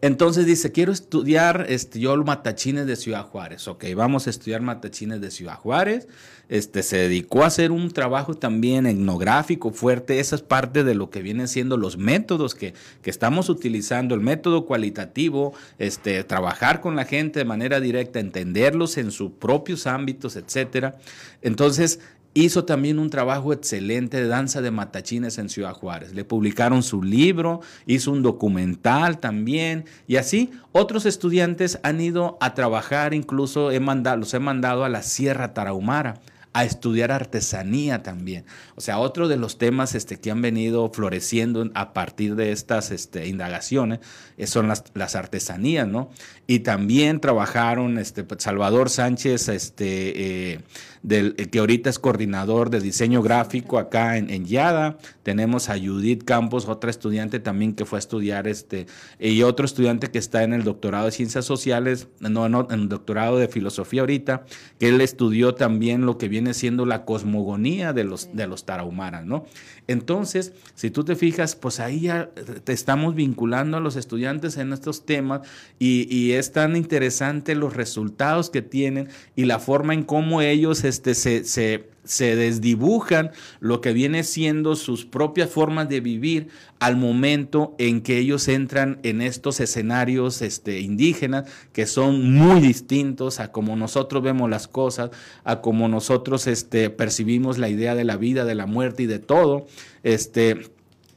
[0.03, 3.69] Entonces dice, quiero estudiar este, yo matachines de Ciudad Juárez.
[3.69, 6.09] Ok, vamos a estudiar matachines de Ciudad Juárez.
[6.49, 10.19] Este, se dedicó a hacer un trabajo también etnográfico fuerte.
[10.19, 14.13] Esa es parte de lo que vienen siendo los métodos que, que estamos utilizando.
[14.13, 19.87] El método cualitativo, este, trabajar con la gente de manera directa, entenderlos en sus propios
[19.87, 20.97] ámbitos, etcétera.
[21.41, 22.01] Entonces,
[22.35, 26.13] Hizo también un trabajo excelente de danza de matachines en Ciudad Juárez.
[26.13, 32.55] Le publicaron su libro, hizo un documental también y así otros estudiantes han ido a
[32.55, 36.21] trabajar, incluso he mandado, los he mandado a la Sierra Tarahumara
[36.53, 38.45] a estudiar artesanía también.
[38.75, 42.91] O sea, otro de los temas este, que han venido floreciendo a partir de estas
[42.91, 43.99] este, indagaciones
[44.37, 46.11] eh, son las, las, artesanías, ¿no?
[46.45, 50.59] Y también trabajaron este, Salvador Sánchez, este, eh,
[51.01, 54.97] del, que ahorita es coordinador de diseño gráfico acá en, en, Yada.
[55.23, 58.85] Tenemos a Judith Campos, otra estudiante también que fue a estudiar, este,
[59.19, 62.89] y otro estudiante que está en el doctorado de Ciencias Sociales, no, no en el
[62.89, 64.45] doctorado de Filosofía ahorita,
[64.79, 69.25] que él estudió también lo que viene siendo la cosmogonía de los, de los tarahumaras,
[69.25, 69.45] ¿no?
[69.87, 72.29] Entonces, si tú te fijas, pues ahí ya
[72.63, 75.47] te estamos vinculando a los estudiantes en estos temas
[75.79, 81.13] y, es tan interesante los resultados que tienen y la forma en cómo ellos este,
[81.13, 86.47] se se desdibujan lo que viene siendo sus propias formas de vivir
[86.79, 93.39] al momento en que ellos entran en estos escenarios este, indígenas que son muy distintos
[93.39, 95.11] a como nosotros vemos las cosas,
[95.43, 99.19] a como nosotros este, percibimos la idea de la vida, de la muerte y de
[99.19, 99.67] todo.
[100.03, 100.71] Este,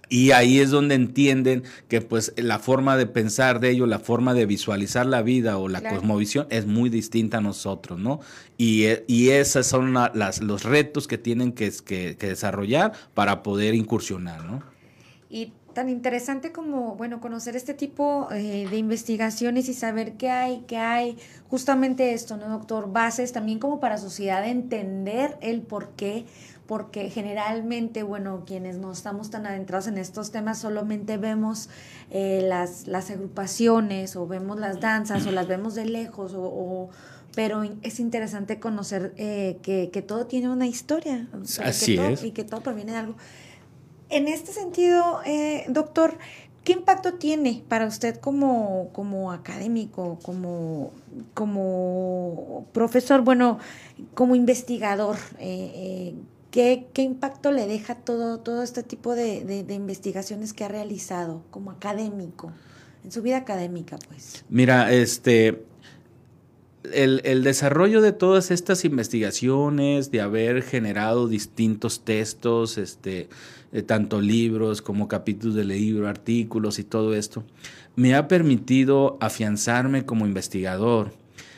[0.08, 4.34] y ahí es donde entienden que pues la forma de pensar de ellos, la forma
[4.34, 8.20] de visualizar la vida o la cosmovisión es muy distinta a nosotros, ¿no?
[8.56, 13.42] Y, e, y esos son las, los retos que tienen que, que, que, desarrollar para
[13.42, 14.62] poder incursionar, ¿no?
[15.28, 20.64] Y tan interesante como, bueno, conocer este tipo eh, de investigaciones y saber qué hay,
[20.66, 21.18] qué hay,
[21.50, 22.90] justamente esto, ¿no, doctor?
[22.90, 26.24] Bases también como para sociedad entender el por qué
[26.66, 31.68] porque generalmente, bueno, quienes no estamos tan adentrados en estos temas solamente vemos
[32.10, 36.90] eh, las, las agrupaciones o vemos las danzas o las vemos de lejos o,
[37.34, 41.28] pero es interesante conocer eh, que, que, todo tiene una historia.
[41.62, 42.24] Así es.
[42.24, 43.16] Y que todo proviene de algo.
[44.08, 46.16] En este sentido, eh, doctor,
[46.64, 50.92] ¿qué impacto tiene para usted como, como académico, como,
[51.34, 53.58] como profesor, bueno,
[54.14, 55.16] como investigador?
[55.38, 56.14] Eh,
[56.56, 61.42] ¿Qué, ¿Qué, impacto le deja todo, todo este tipo de, de, investigaciones que ha realizado
[61.50, 62.50] como académico,
[63.04, 64.42] en su vida académica, pues?
[64.48, 65.66] Mira, este,
[66.94, 73.28] el, desarrollo de todas estas investigaciones, de haber generado distintos textos, este,
[73.72, 77.44] eh, tanto libros como capítulos de libro, artículos y todo esto,
[77.96, 81.12] me ha permitido afianzarme como investigador.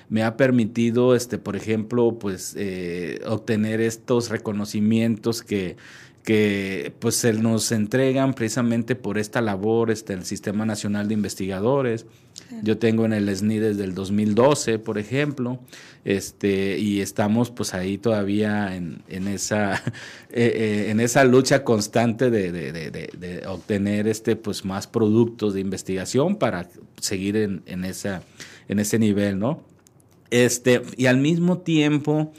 [0.09, 5.77] Me ha permitido, este, por ejemplo, pues, eh, obtener estos reconocimientos que,
[6.29, 12.05] que pues se nos entregan precisamente por esta labor, este, el Sistema Nacional de Investigadores.
[12.62, 15.59] Yo tengo en el SNI desde el 2012, por ejemplo,
[16.05, 19.75] este, y estamos pues ahí todavía en, en esa,
[20.31, 25.55] eh, eh, en esa lucha constante de, de, de, de, obtener este, pues, más productos
[25.55, 26.68] de investigación para
[27.01, 28.23] seguir en, en, esa,
[28.68, 29.67] en ese nivel, ¿no?
[30.31, 32.33] Este, y al mismo tiempo,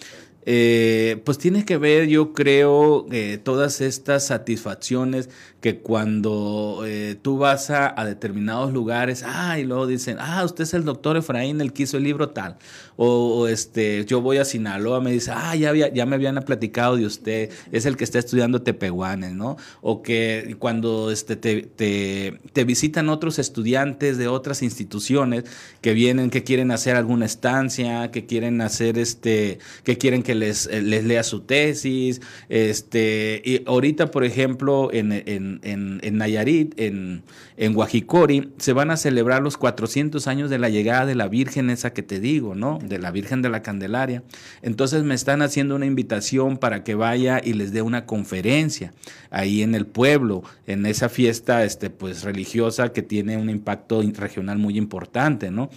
[0.52, 5.30] eh, pues tiene que ver, yo creo, eh, todas estas satisfacciones
[5.62, 10.74] que cuando eh, tú vas a, determinados lugares, ah, y luego dicen, ah, usted es
[10.74, 12.58] el doctor Efraín, el que hizo el libro tal.
[12.96, 16.96] O, este, yo voy a Sinaloa, me dice, ah, ya, había, ya me habían platicado
[16.96, 19.58] de usted, es el que está estudiando Tepehuanes, ¿no?
[19.82, 25.44] O que cuando este, te, te, te visitan otros estudiantes de otras instituciones
[25.82, 30.68] que vienen, que quieren hacer alguna estancia, que quieren hacer este, que quieren que les,
[30.68, 37.24] les lea su tesis, este, y ahorita, por ejemplo, en, en en, Nayarit, en,
[37.58, 41.70] en Guajicori, se van a celebrar los 400 años de la llegada de la Virgen
[41.70, 42.80] esa que te digo, ¿no?
[42.84, 44.24] De la Virgen de la Candelaria.
[44.62, 48.94] Entonces me están haciendo una invitación para que vaya y les dé una conferencia
[49.30, 54.58] ahí en el pueblo, en esa fiesta este, pues, religiosa que tiene un impacto regional
[54.58, 55.70] muy importante, ¿no?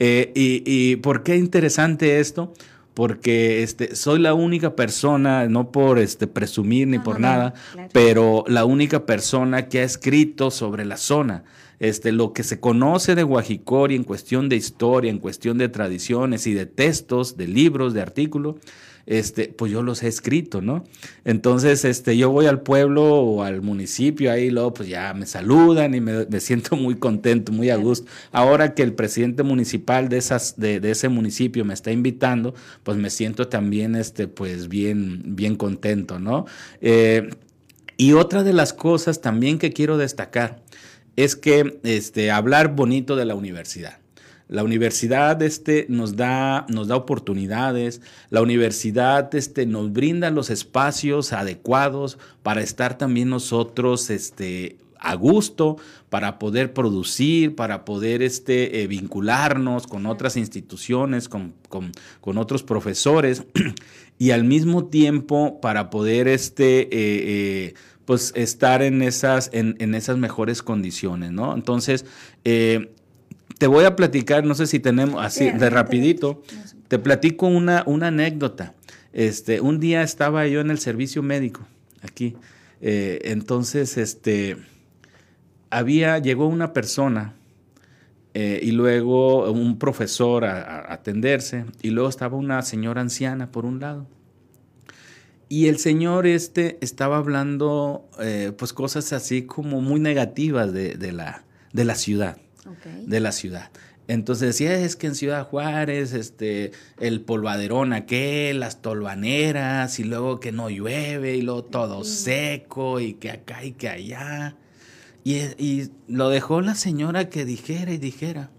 [0.00, 2.54] Eh, y, y, ¿por qué interesante esto?
[2.98, 7.54] Porque este, soy la única persona, no por este, presumir ni por nada,
[7.92, 11.44] pero la única persona que ha escrito sobre la zona.
[11.78, 16.48] Este, lo que se conoce de Guajicori en cuestión de historia, en cuestión de tradiciones
[16.48, 18.56] y de textos, de libros, de artículos,
[19.08, 20.84] este, pues yo los he escrito, ¿no?
[21.24, 25.94] Entonces, este, yo voy al pueblo o al municipio, ahí luego pues ya me saludan
[25.94, 28.06] y me, siento muy contento, muy a gusto.
[28.32, 33.08] Ahora que el presidente municipal de, esas, de, ese municipio me está invitando, pues me
[33.08, 36.44] siento también, este, pues bien, bien contento, ¿no?
[36.82, 37.30] Eh,
[37.96, 40.62] y otra de las cosas también que quiero destacar
[41.16, 43.98] es que este, hablar bonito de la universidad.
[44.48, 51.34] La universidad este, nos, da, nos da oportunidades, la universidad este, nos brinda los espacios
[51.34, 55.76] adecuados para estar también nosotros este, a gusto,
[56.08, 63.44] para poder producir, para poder este, eh, vincularnos con otras instituciones, con, con, otros profesores
[64.18, 67.74] y al mismo tiempo para poder este, eh, eh,
[68.06, 71.54] pues estar en esas, en, en, esas mejores condiciones, ¿no?
[71.54, 72.06] Entonces,
[73.58, 76.42] te voy a platicar, no sé si tenemos así de rapidito,
[76.86, 78.74] te platico una, una anécdota.
[79.12, 81.66] Este, un día estaba yo en el servicio médico
[82.02, 82.36] aquí.
[82.80, 84.56] Eh, entonces, este,
[85.70, 87.34] había, llegó una persona
[88.32, 93.80] eh, y luego un profesor a, atenderse y luego estaba una señora anciana por un
[93.80, 94.06] lado.
[95.48, 101.10] Y el señor este estaba hablando eh, pues cosas así como muy negativas de, de,
[101.10, 101.42] la,
[101.72, 102.36] de la ciudad
[103.06, 103.70] de la ciudad.
[104.08, 110.40] Entonces decía, es que en Ciudad Juárez, este, el polvaderón aquel, las tolvaneras, y luego
[110.40, 114.56] que no llueve, y luego todo seco, y que acá y que allá.
[115.24, 118.50] Y, y, lo dejó la señora que dijera y dijera.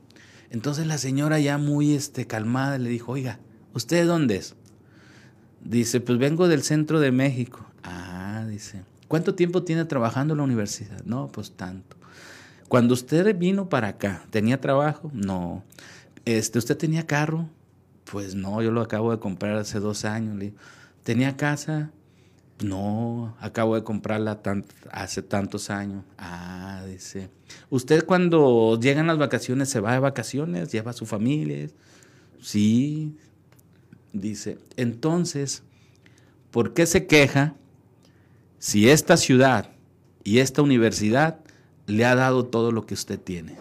[0.52, 3.40] Entonces la señora ya muy este, calmada le dijo, oiga,
[3.74, 4.56] ¿usted dónde es?
[5.64, 7.66] Dice, pues vengo del centro de México.
[7.84, 11.04] Ah, dice, ¿cuánto tiempo tiene trabajando en la universidad?
[11.06, 11.99] No, pues tanto.
[12.70, 15.10] Cuando usted vino para acá, ¿tenía trabajo?
[15.12, 15.64] No.
[16.24, 17.50] Este, ¿Usted tenía carro?
[18.06, 20.54] Pues no, yo lo acabo de comprar hace dos años.
[21.04, 21.90] ¿Tenía casa?
[22.64, 24.40] No, acabo de comprarla
[24.92, 26.04] hace tantos años.
[26.20, 27.32] Ah, dice.
[27.72, 30.72] ¿Usted cuando llegan las vacaciones se va de vacaciones?
[30.72, 31.70] ¿Lleva a su familia?
[32.40, 33.18] Sí.
[34.14, 35.64] Dice, entonces,
[36.52, 37.56] ¿por qué se queja
[38.60, 39.72] si esta ciudad
[40.24, 41.40] y esta universidad
[41.90, 43.58] le ha dado todo lo que usted tiene.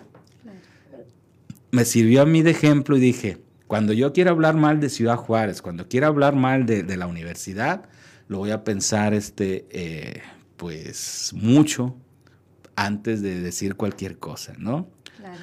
[1.70, 5.16] Me sirvió a mí de ejemplo y dije, cuando yo quiero hablar mal de Ciudad
[5.16, 7.88] Juárez, cuando quiero hablar mal de, la universidad,
[8.28, 10.22] lo voy a pensar este, eh,
[10.56, 11.96] pues mucho
[12.76, 14.88] antes de decir cualquier cosa, ¿no?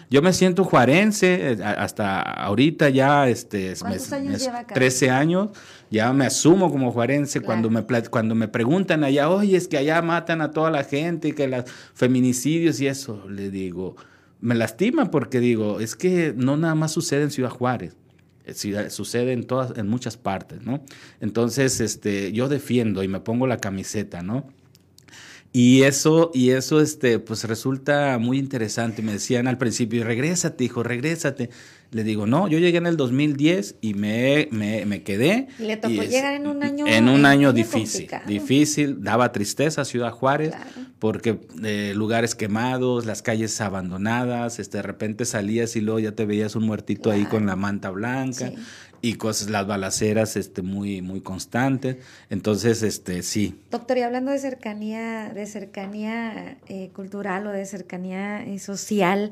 [0.10, 5.50] Yo me siento juarense, eh, hasta ahorita ya, este, ¿Cuántos años lleva 13 años,
[5.90, 10.02] ya me asumo como juarense cuando, me, cuando me preguntan allá, oye, es que allá
[10.02, 13.96] matan a toda la gente y que los feminicidios y eso, le digo,
[14.42, 17.96] me lastima porque digo, es que no nada más sucede en Ciudad Juárez,
[18.90, 20.84] sucede en todas, en muchas partes, ¿no?
[21.20, 24.48] Entonces, este, yo defiendo y me pongo la camiseta, ¿no?
[25.58, 29.02] Y eso, y eso, este, pues resulta muy interesante.
[29.02, 31.50] Me decían al principio, regrésate, hijo, regrésate.
[31.92, 35.48] Le digo, no, yo llegué en el 2010 y me, me, me quedé.
[35.60, 36.86] Le tocó llegar en un año.
[36.86, 40.54] En un año difícil, difícil, daba tristeza a Ciudad Juárez,
[41.00, 46.26] porque eh, lugares quemados, las calles abandonadas, este, de repente salías y luego ya te
[46.26, 48.52] veías un muertito ahí con la manta blanca.
[49.02, 51.98] Y cosas, las balaceras este, muy, muy constantes.
[52.30, 53.60] Entonces, este, sí.
[53.72, 59.32] Doctor, y hablando de cercanía, de cercanía eh, cultural o de cercanía eh, social,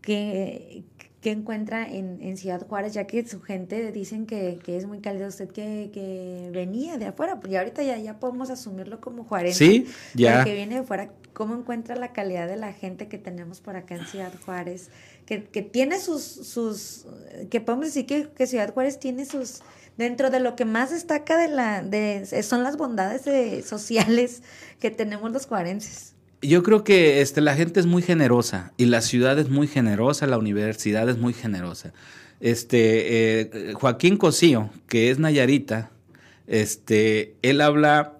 [0.00, 0.84] que,
[1.22, 4.98] que encuentra en, en, Ciudad Juárez, ya que su gente dicen que, que es muy
[4.98, 9.56] cálida, usted que, que, venía de afuera, porque ahorita ya, ya podemos asumirlo como Juárez.
[9.56, 10.42] Sí, ya.
[10.42, 13.94] Que viene de afuera, ¿cómo encuentra la calidad de la gente que tenemos por acá
[13.94, 14.90] en Ciudad Juárez?
[15.26, 17.06] Que, tiene sus, sus,
[17.48, 19.62] que podemos decir que, que Ciudad Juárez tiene sus,
[19.96, 24.42] dentro de lo que más destaca de la, de, son las bondades de, sociales
[24.80, 26.14] que tenemos los juarenses.
[26.42, 30.26] Yo creo que este, la gente es muy generosa y la ciudad es muy generosa,
[30.26, 31.92] la universidad es muy generosa.
[32.40, 35.92] Este, eh, Joaquín Cosío, que es Nayarita,
[36.48, 38.18] este, él habla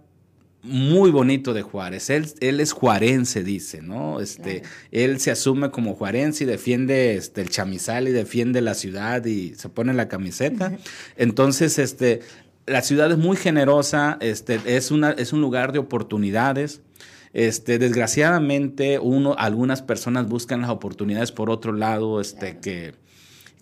[0.62, 2.08] muy bonito de Juárez.
[2.10, 4.20] Él, él es juarense, dice, ¿no?
[4.20, 9.24] Este, Él se asume como juarense y defiende este, el chamizal y defiende la ciudad
[9.24, 10.76] y se pone la camiseta.
[11.16, 12.20] Entonces, este,
[12.66, 16.80] la ciudad es muy generosa, este, es, una, es un lugar de oportunidades.
[17.32, 22.94] Este, desgraciadamente, uno, algunas personas buscan las oportunidades por otro lado, este, que,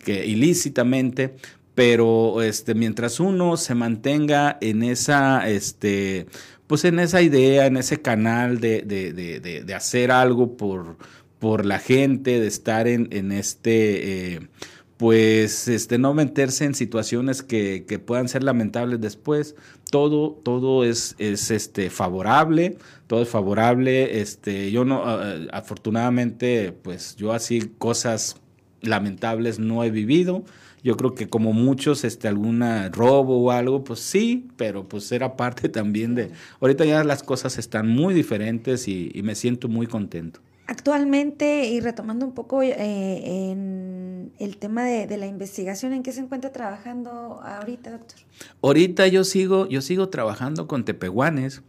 [0.03, 1.35] que ilícitamente,
[1.73, 6.27] pero este, mientras uno se mantenga en esa, este,
[6.71, 10.95] pues en esa idea, en ese canal de, de, de, de hacer algo por,
[11.37, 14.47] por la gente, de estar en, en este, eh,
[14.95, 19.57] pues este, no meterse en situaciones que, que, puedan ser lamentables después.
[19.89, 24.21] Todo, todo es, es este, favorable, todo es favorable.
[24.21, 25.03] Este, yo no,
[25.51, 28.37] afortunadamente, pues yo así cosas
[28.79, 30.45] lamentables no he vivido.
[30.83, 35.35] Yo creo que como muchos, este, alguna robo o algo, pues sí, pero pues era
[35.35, 36.31] parte también de...
[36.59, 40.39] Ahorita ya las cosas están muy diferentes y, y me siento muy contento.
[40.67, 46.13] Actualmente, y retomando un poco eh, en el tema de, de, la investigación, ¿en qué
[46.13, 48.19] se encuentra trabajando ahorita, doctor?
[48.61, 51.61] Ahorita yo sigo, yo sigo trabajando con tepehuanes,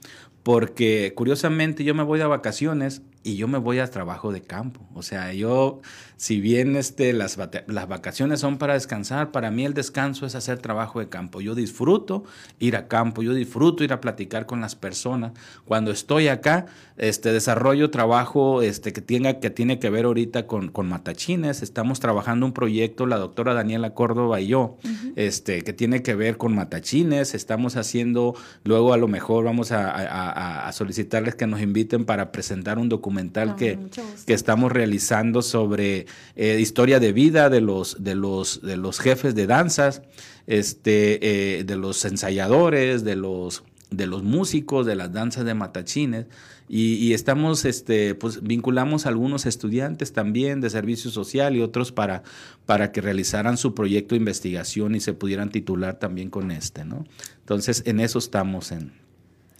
[0.44, 4.80] porque curiosamente yo me voy a vacaciones y yo me voy a trabajo de campo.
[4.94, 5.80] O sea, yo,
[6.16, 10.58] si bien este, las, las vacaciones son para descansar, para mí el descanso es hacer
[10.58, 11.40] trabajo de campo.
[11.40, 12.24] Yo disfruto
[12.58, 15.32] ir a campo, yo disfruto ir a platicar con las personas.
[15.64, 16.66] Cuando estoy acá,
[16.96, 21.62] este, desarrollo trabajo este, que, tenga, que tiene que ver ahorita con, con matachines.
[21.62, 24.78] Estamos trabajando un proyecto, la doctora Daniela Córdoba y yo,
[25.14, 27.34] este, que tiene que ver con matachines.
[27.34, 32.32] Estamos haciendo, luego a lo mejor vamos a, a, a solicitarles que nos inviten para
[32.32, 33.78] presentar un documento documental que,
[34.26, 39.34] que, estamos realizando sobre eh, historia de vida de los, de los, de los jefes
[39.34, 40.02] de danzas,
[40.46, 46.26] este, eh, de los ensayadores, de los, de los músicos, de las danzas de matachines.
[46.68, 51.92] Y, y, estamos, este, pues vinculamos a algunos estudiantes también de servicio social y otros
[51.92, 52.22] para,
[52.64, 57.04] para que realizaran su proyecto de investigación y se pudieran titular también con este, ¿no?
[57.40, 59.01] Entonces, en eso estamos en,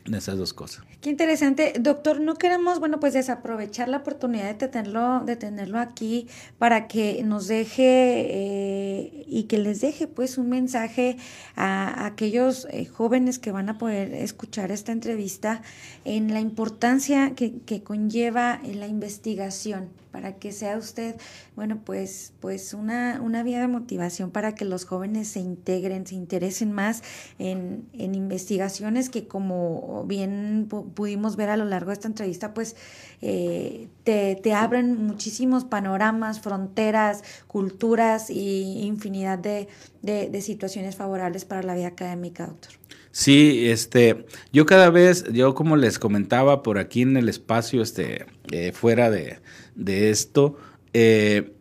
[0.05, 0.84] de esas dos cosas.
[1.00, 1.74] Qué interesante.
[1.78, 6.28] Doctor, no queremos, bueno, pues desaprovechar la oportunidad de tenerlo, de tenerlo aquí
[6.59, 11.16] para que nos deje eh, y que les deje pues un mensaje
[11.57, 15.62] a, aquellos eh, jóvenes que van a poder escuchar esta entrevista
[16.05, 21.16] en la importancia que, que conlleva la investigación para que sea usted,
[21.56, 26.14] bueno, pues, pues una, una vía de motivación para que los jóvenes se integren, se
[26.14, 27.02] interesen más
[27.38, 32.76] en, en investigaciones que como bien pudimos ver a lo largo de esta entrevista, pues
[33.22, 39.68] eh, te, te, abren muchísimos panoramas, fronteras, culturas y infinidad de,
[40.02, 42.72] de, de situaciones favorables para la vida académica, doctor.
[43.12, 48.24] Sí, este, yo cada vez, yo como les comentaba por aquí en el espacio, este,
[48.50, 49.38] eh, fuera de,
[49.74, 50.56] de esto,
[50.94, 51.52] eh,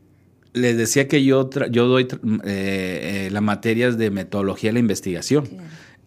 [0.54, 2.08] les decía que yo, yo doy
[2.45, 5.49] eh, las materias de metodología de la investigación.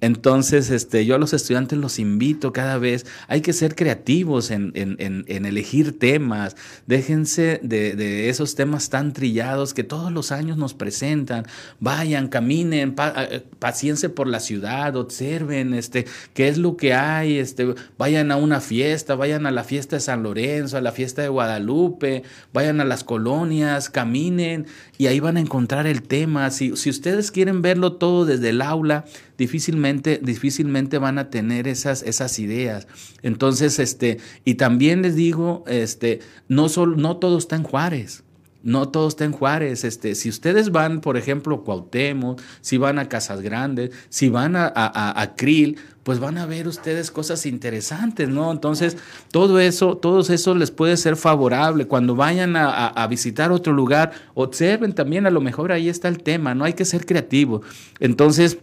[0.04, 4.74] Entonces, este, yo a los estudiantes los invito cada vez, hay que ser creativos en,
[4.74, 11.46] elegir temas, déjense de, esos temas tan trillados que todos los años nos presentan,
[11.80, 17.74] vayan, caminen, eh, paciencia por la ciudad, observen este, qué es lo que hay, este,
[17.96, 21.28] vayan a una fiesta, vayan a la fiesta de San Lorenzo, a la fiesta de
[21.28, 24.66] Guadalupe, vayan a las colonias, caminen
[24.98, 26.50] y ahí van a encontrar el tema.
[26.50, 29.06] Si, si ustedes quieren verlo todo desde el aula,
[29.38, 32.86] difícilmente, difícilmente van a tener esas, esas ideas.
[33.22, 38.22] Entonces, este, y también les digo, este, no, solo, no todo está en Juárez.
[38.62, 39.84] No todo está en Juárez.
[39.84, 44.56] Este, si ustedes van, por ejemplo, a Cuauhtémoc, si van a Casas Grandes, si van
[44.56, 48.50] a, a, Krill, pues van a ver ustedes cosas interesantes, ¿no?
[48.50, 48.96] Entonces,
[49.30, 51.86] todo eso, todo eso les puede ser favorable.
[51.86, 56.22] Cuando vayan a, a, visitar otro lugar, observen también, a lo mejor ahí está el
[56.22, 56.64] tema, ¿no?
[56.64, 57.66] Hay que ser creativos.
[58.00, 58.56] Entonces,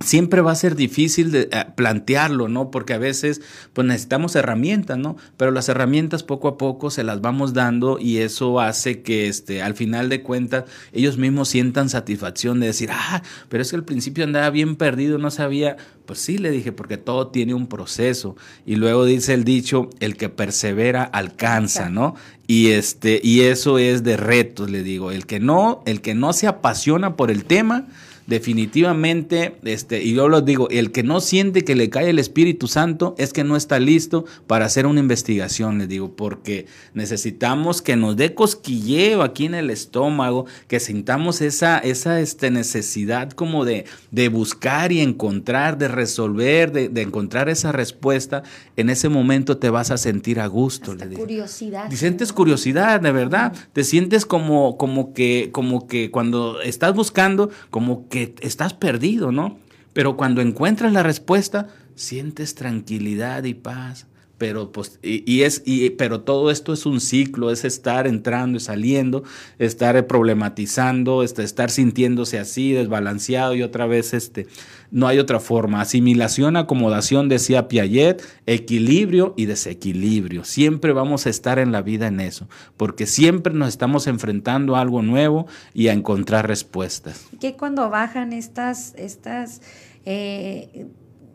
[0.00, 2.70] siempre va a ser difícil de eh, plantearlo, ¿no?
[2.70, 3.40] Porque a veces
[3.72, 5.16] pues necesitamos herramientas, ¿no?
[5.36, 9.62] Pero las herramientas poco a poco se las vamos dando y eso hace que este
[9.62, 13.84] al final de cuentas ellos mismos sientan satisfacción de decir, "Ah, pero es que al
[13.84, 15.76] principio andaba bien perdido, no sabía."
[16.06, 18.34] Pues sí, le dije, porque todo tiene un proceso
[18.64, 22.14] y luego dice el dicho, el que persevera alcanza, ¿no?
[22.46, 26.32] Y este y eso es de retos, le digo, el que no el que no
[26.32, 27.88] se apasiona por el tema
[28.28, 32.68] definitivamente, este, y yo lo digo, el que no siente que le cae el Espíritu
[32.68, 37.96] Santo es que no está listo para hacer una investigación, les digo, porque necesitamos que
[37.96, 43.86] nos dé cosquilleo aquí en el estómago, que sintamos esa, esa este, necesidad como de,
[44.10, 48.42] de buscar y encontrar, de resolver, de, encontrar esa respuesta,
[48.76, 50.94] en ese momento te vas a sentir a gusto.
[50.94, 51.22] le digo.
[51.22, 51.88] Curiosidad.
[51.88, 53.54] Te sientes curiosidad, de verdad.
[53.72, 59.58] Te sientes como, como que, como que cuando estás buscando, como que estás perdido, ¿no?
[59.92, 64.06] Pero cuando encuentras la respuesta, sientes tranquilidad y paz.
[64.38, 68.60] Pero, pues, y, es, y, pero todo esto es un ciclo, es estar entrando y
[68.60, 69.24] saliendo,
[69.58, 74.46] estar problematizando, este, estar sintiéndose así, desbalanceado y otra vez este,
[74.90, 75.80] no hay otra forma.
[75.80, 80.44] Asimilación, acomodación, decía Piaget, equilibrio y desequilibrio.
[80.44, 84.80] Siempre vamos a estar en la vida en eso, porque siempre nos estamos enfrentando a
[84.80, 87.26] algo nuevo y a encontrar respuestas.
[87.40, 89.60] Que cuando bajan estas, estas
[90.04, 90.86] eh,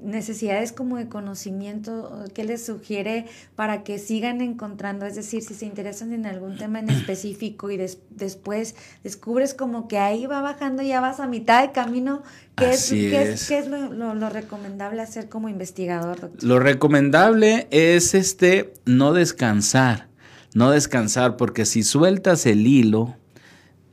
[0.03, 3.25] necesidades como de conocimiento, ¿qué les sugiere
[3.55, 5.05] para que sigan encontrando?
[5.05, 7.77] Es decir, si se interesan en algún tema en específico y
[8.09, 12.21] después descubres como que ahí va bajando, ya vas a mitad de camino,
[12.55, 13.67] ¿qué es, qué es.
[13.67, 16.19] lo, recomendable hacer como investigador?
[16.19, 16.43] Doctor?
[16.43, 20.07] Lo recomendable es este no descansar,
[20.53, 23.15] no descansar, porque si sueltas el hilo,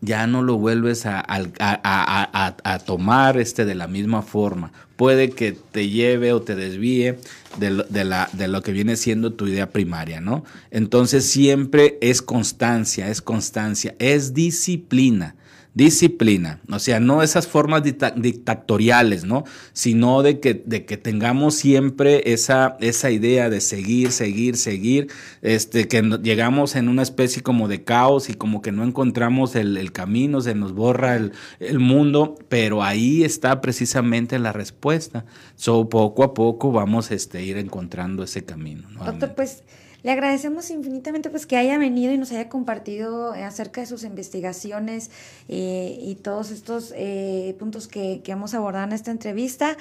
[0.00, 4.72] ya no lo vuelves a, a, tomar este de la misma forma.
[4.96, 7.18] Puede que te lleve o te desvíe
[7.58, 10.44] de lo, de, la, de lo que viene siendo tu idea primaria, ¿no?
[10.70, 15.34] Entonces siempre es constancia, es constancia, es disciplina
[15.74, 19.44] disciplina, o sea, no esas formas dictatoriales, ¿no?
[19.72, 25.08] Sino de que, de que tengamos siempre esa, esa idea de seguir, seguir, seguir,
[25.42, 29.92] este, que llegamos en una especie como de caos y como que no encontramos el,
[29.92, 35.24] camino, se nos borra el, mundo, pero ahí está precisamente la respuesta.
[35.54, 38.88] So, poco a poco vamos este, a este, ir encontrando ese camino.
[39.04, 39.62] Doctor, pues
[40.02, 44.04] le agradecemos infinitamente pues que haya venido y nos haya compartido eh, acerca de sus
[44.04, 45.10] investigaciones
[45.48, 49.76] eh, y todos estos eh, puntos que, que, hemos abordado en esta entrevista.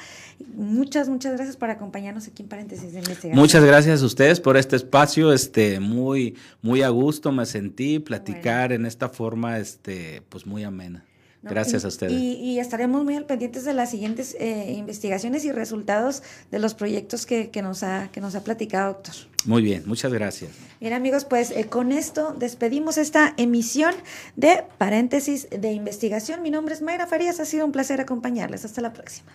[0.55, 3.35] Muchas, muchas gracias por acompañarnos aquí en Paréntesis de Investigación.
[3.35, 8.71] Muchas gracias a ustedes por este espacio, este, muy, muy a gusto me sentí platicar
[8.71, 11.05] en esta forma, este, pues muy amena.
[11.41, 12.11] Gracias a ustedes.
[12.11, 16.21] Y, estaremos muy al pendientes de las siguientes eh, investigaciones y resultados
[16.51, 19.15] de los proyectos que, nos ha, que nos ha platicado, doctor.
[19.45, 20.51] Muy bien, muchas gracias.
[20.81, 23.93] Bien, amigos, pues eh, con esto despedimos esta emisión
[24.35, 26.41] de paréntesis de investigación.
[26.41, 28.65] Mi nombre es Mayra Farías, ha sido un placer acompañarles.
[28.65, 29.31] Hasta la próxima.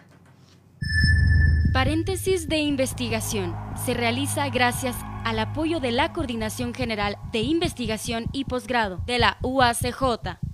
[1.72, 4.94] Paréntesis de investigación se realiza gracias
[5.24, 10.53] al apoyo de la Coordinación General de Investigación y Posgrado de la UACJ.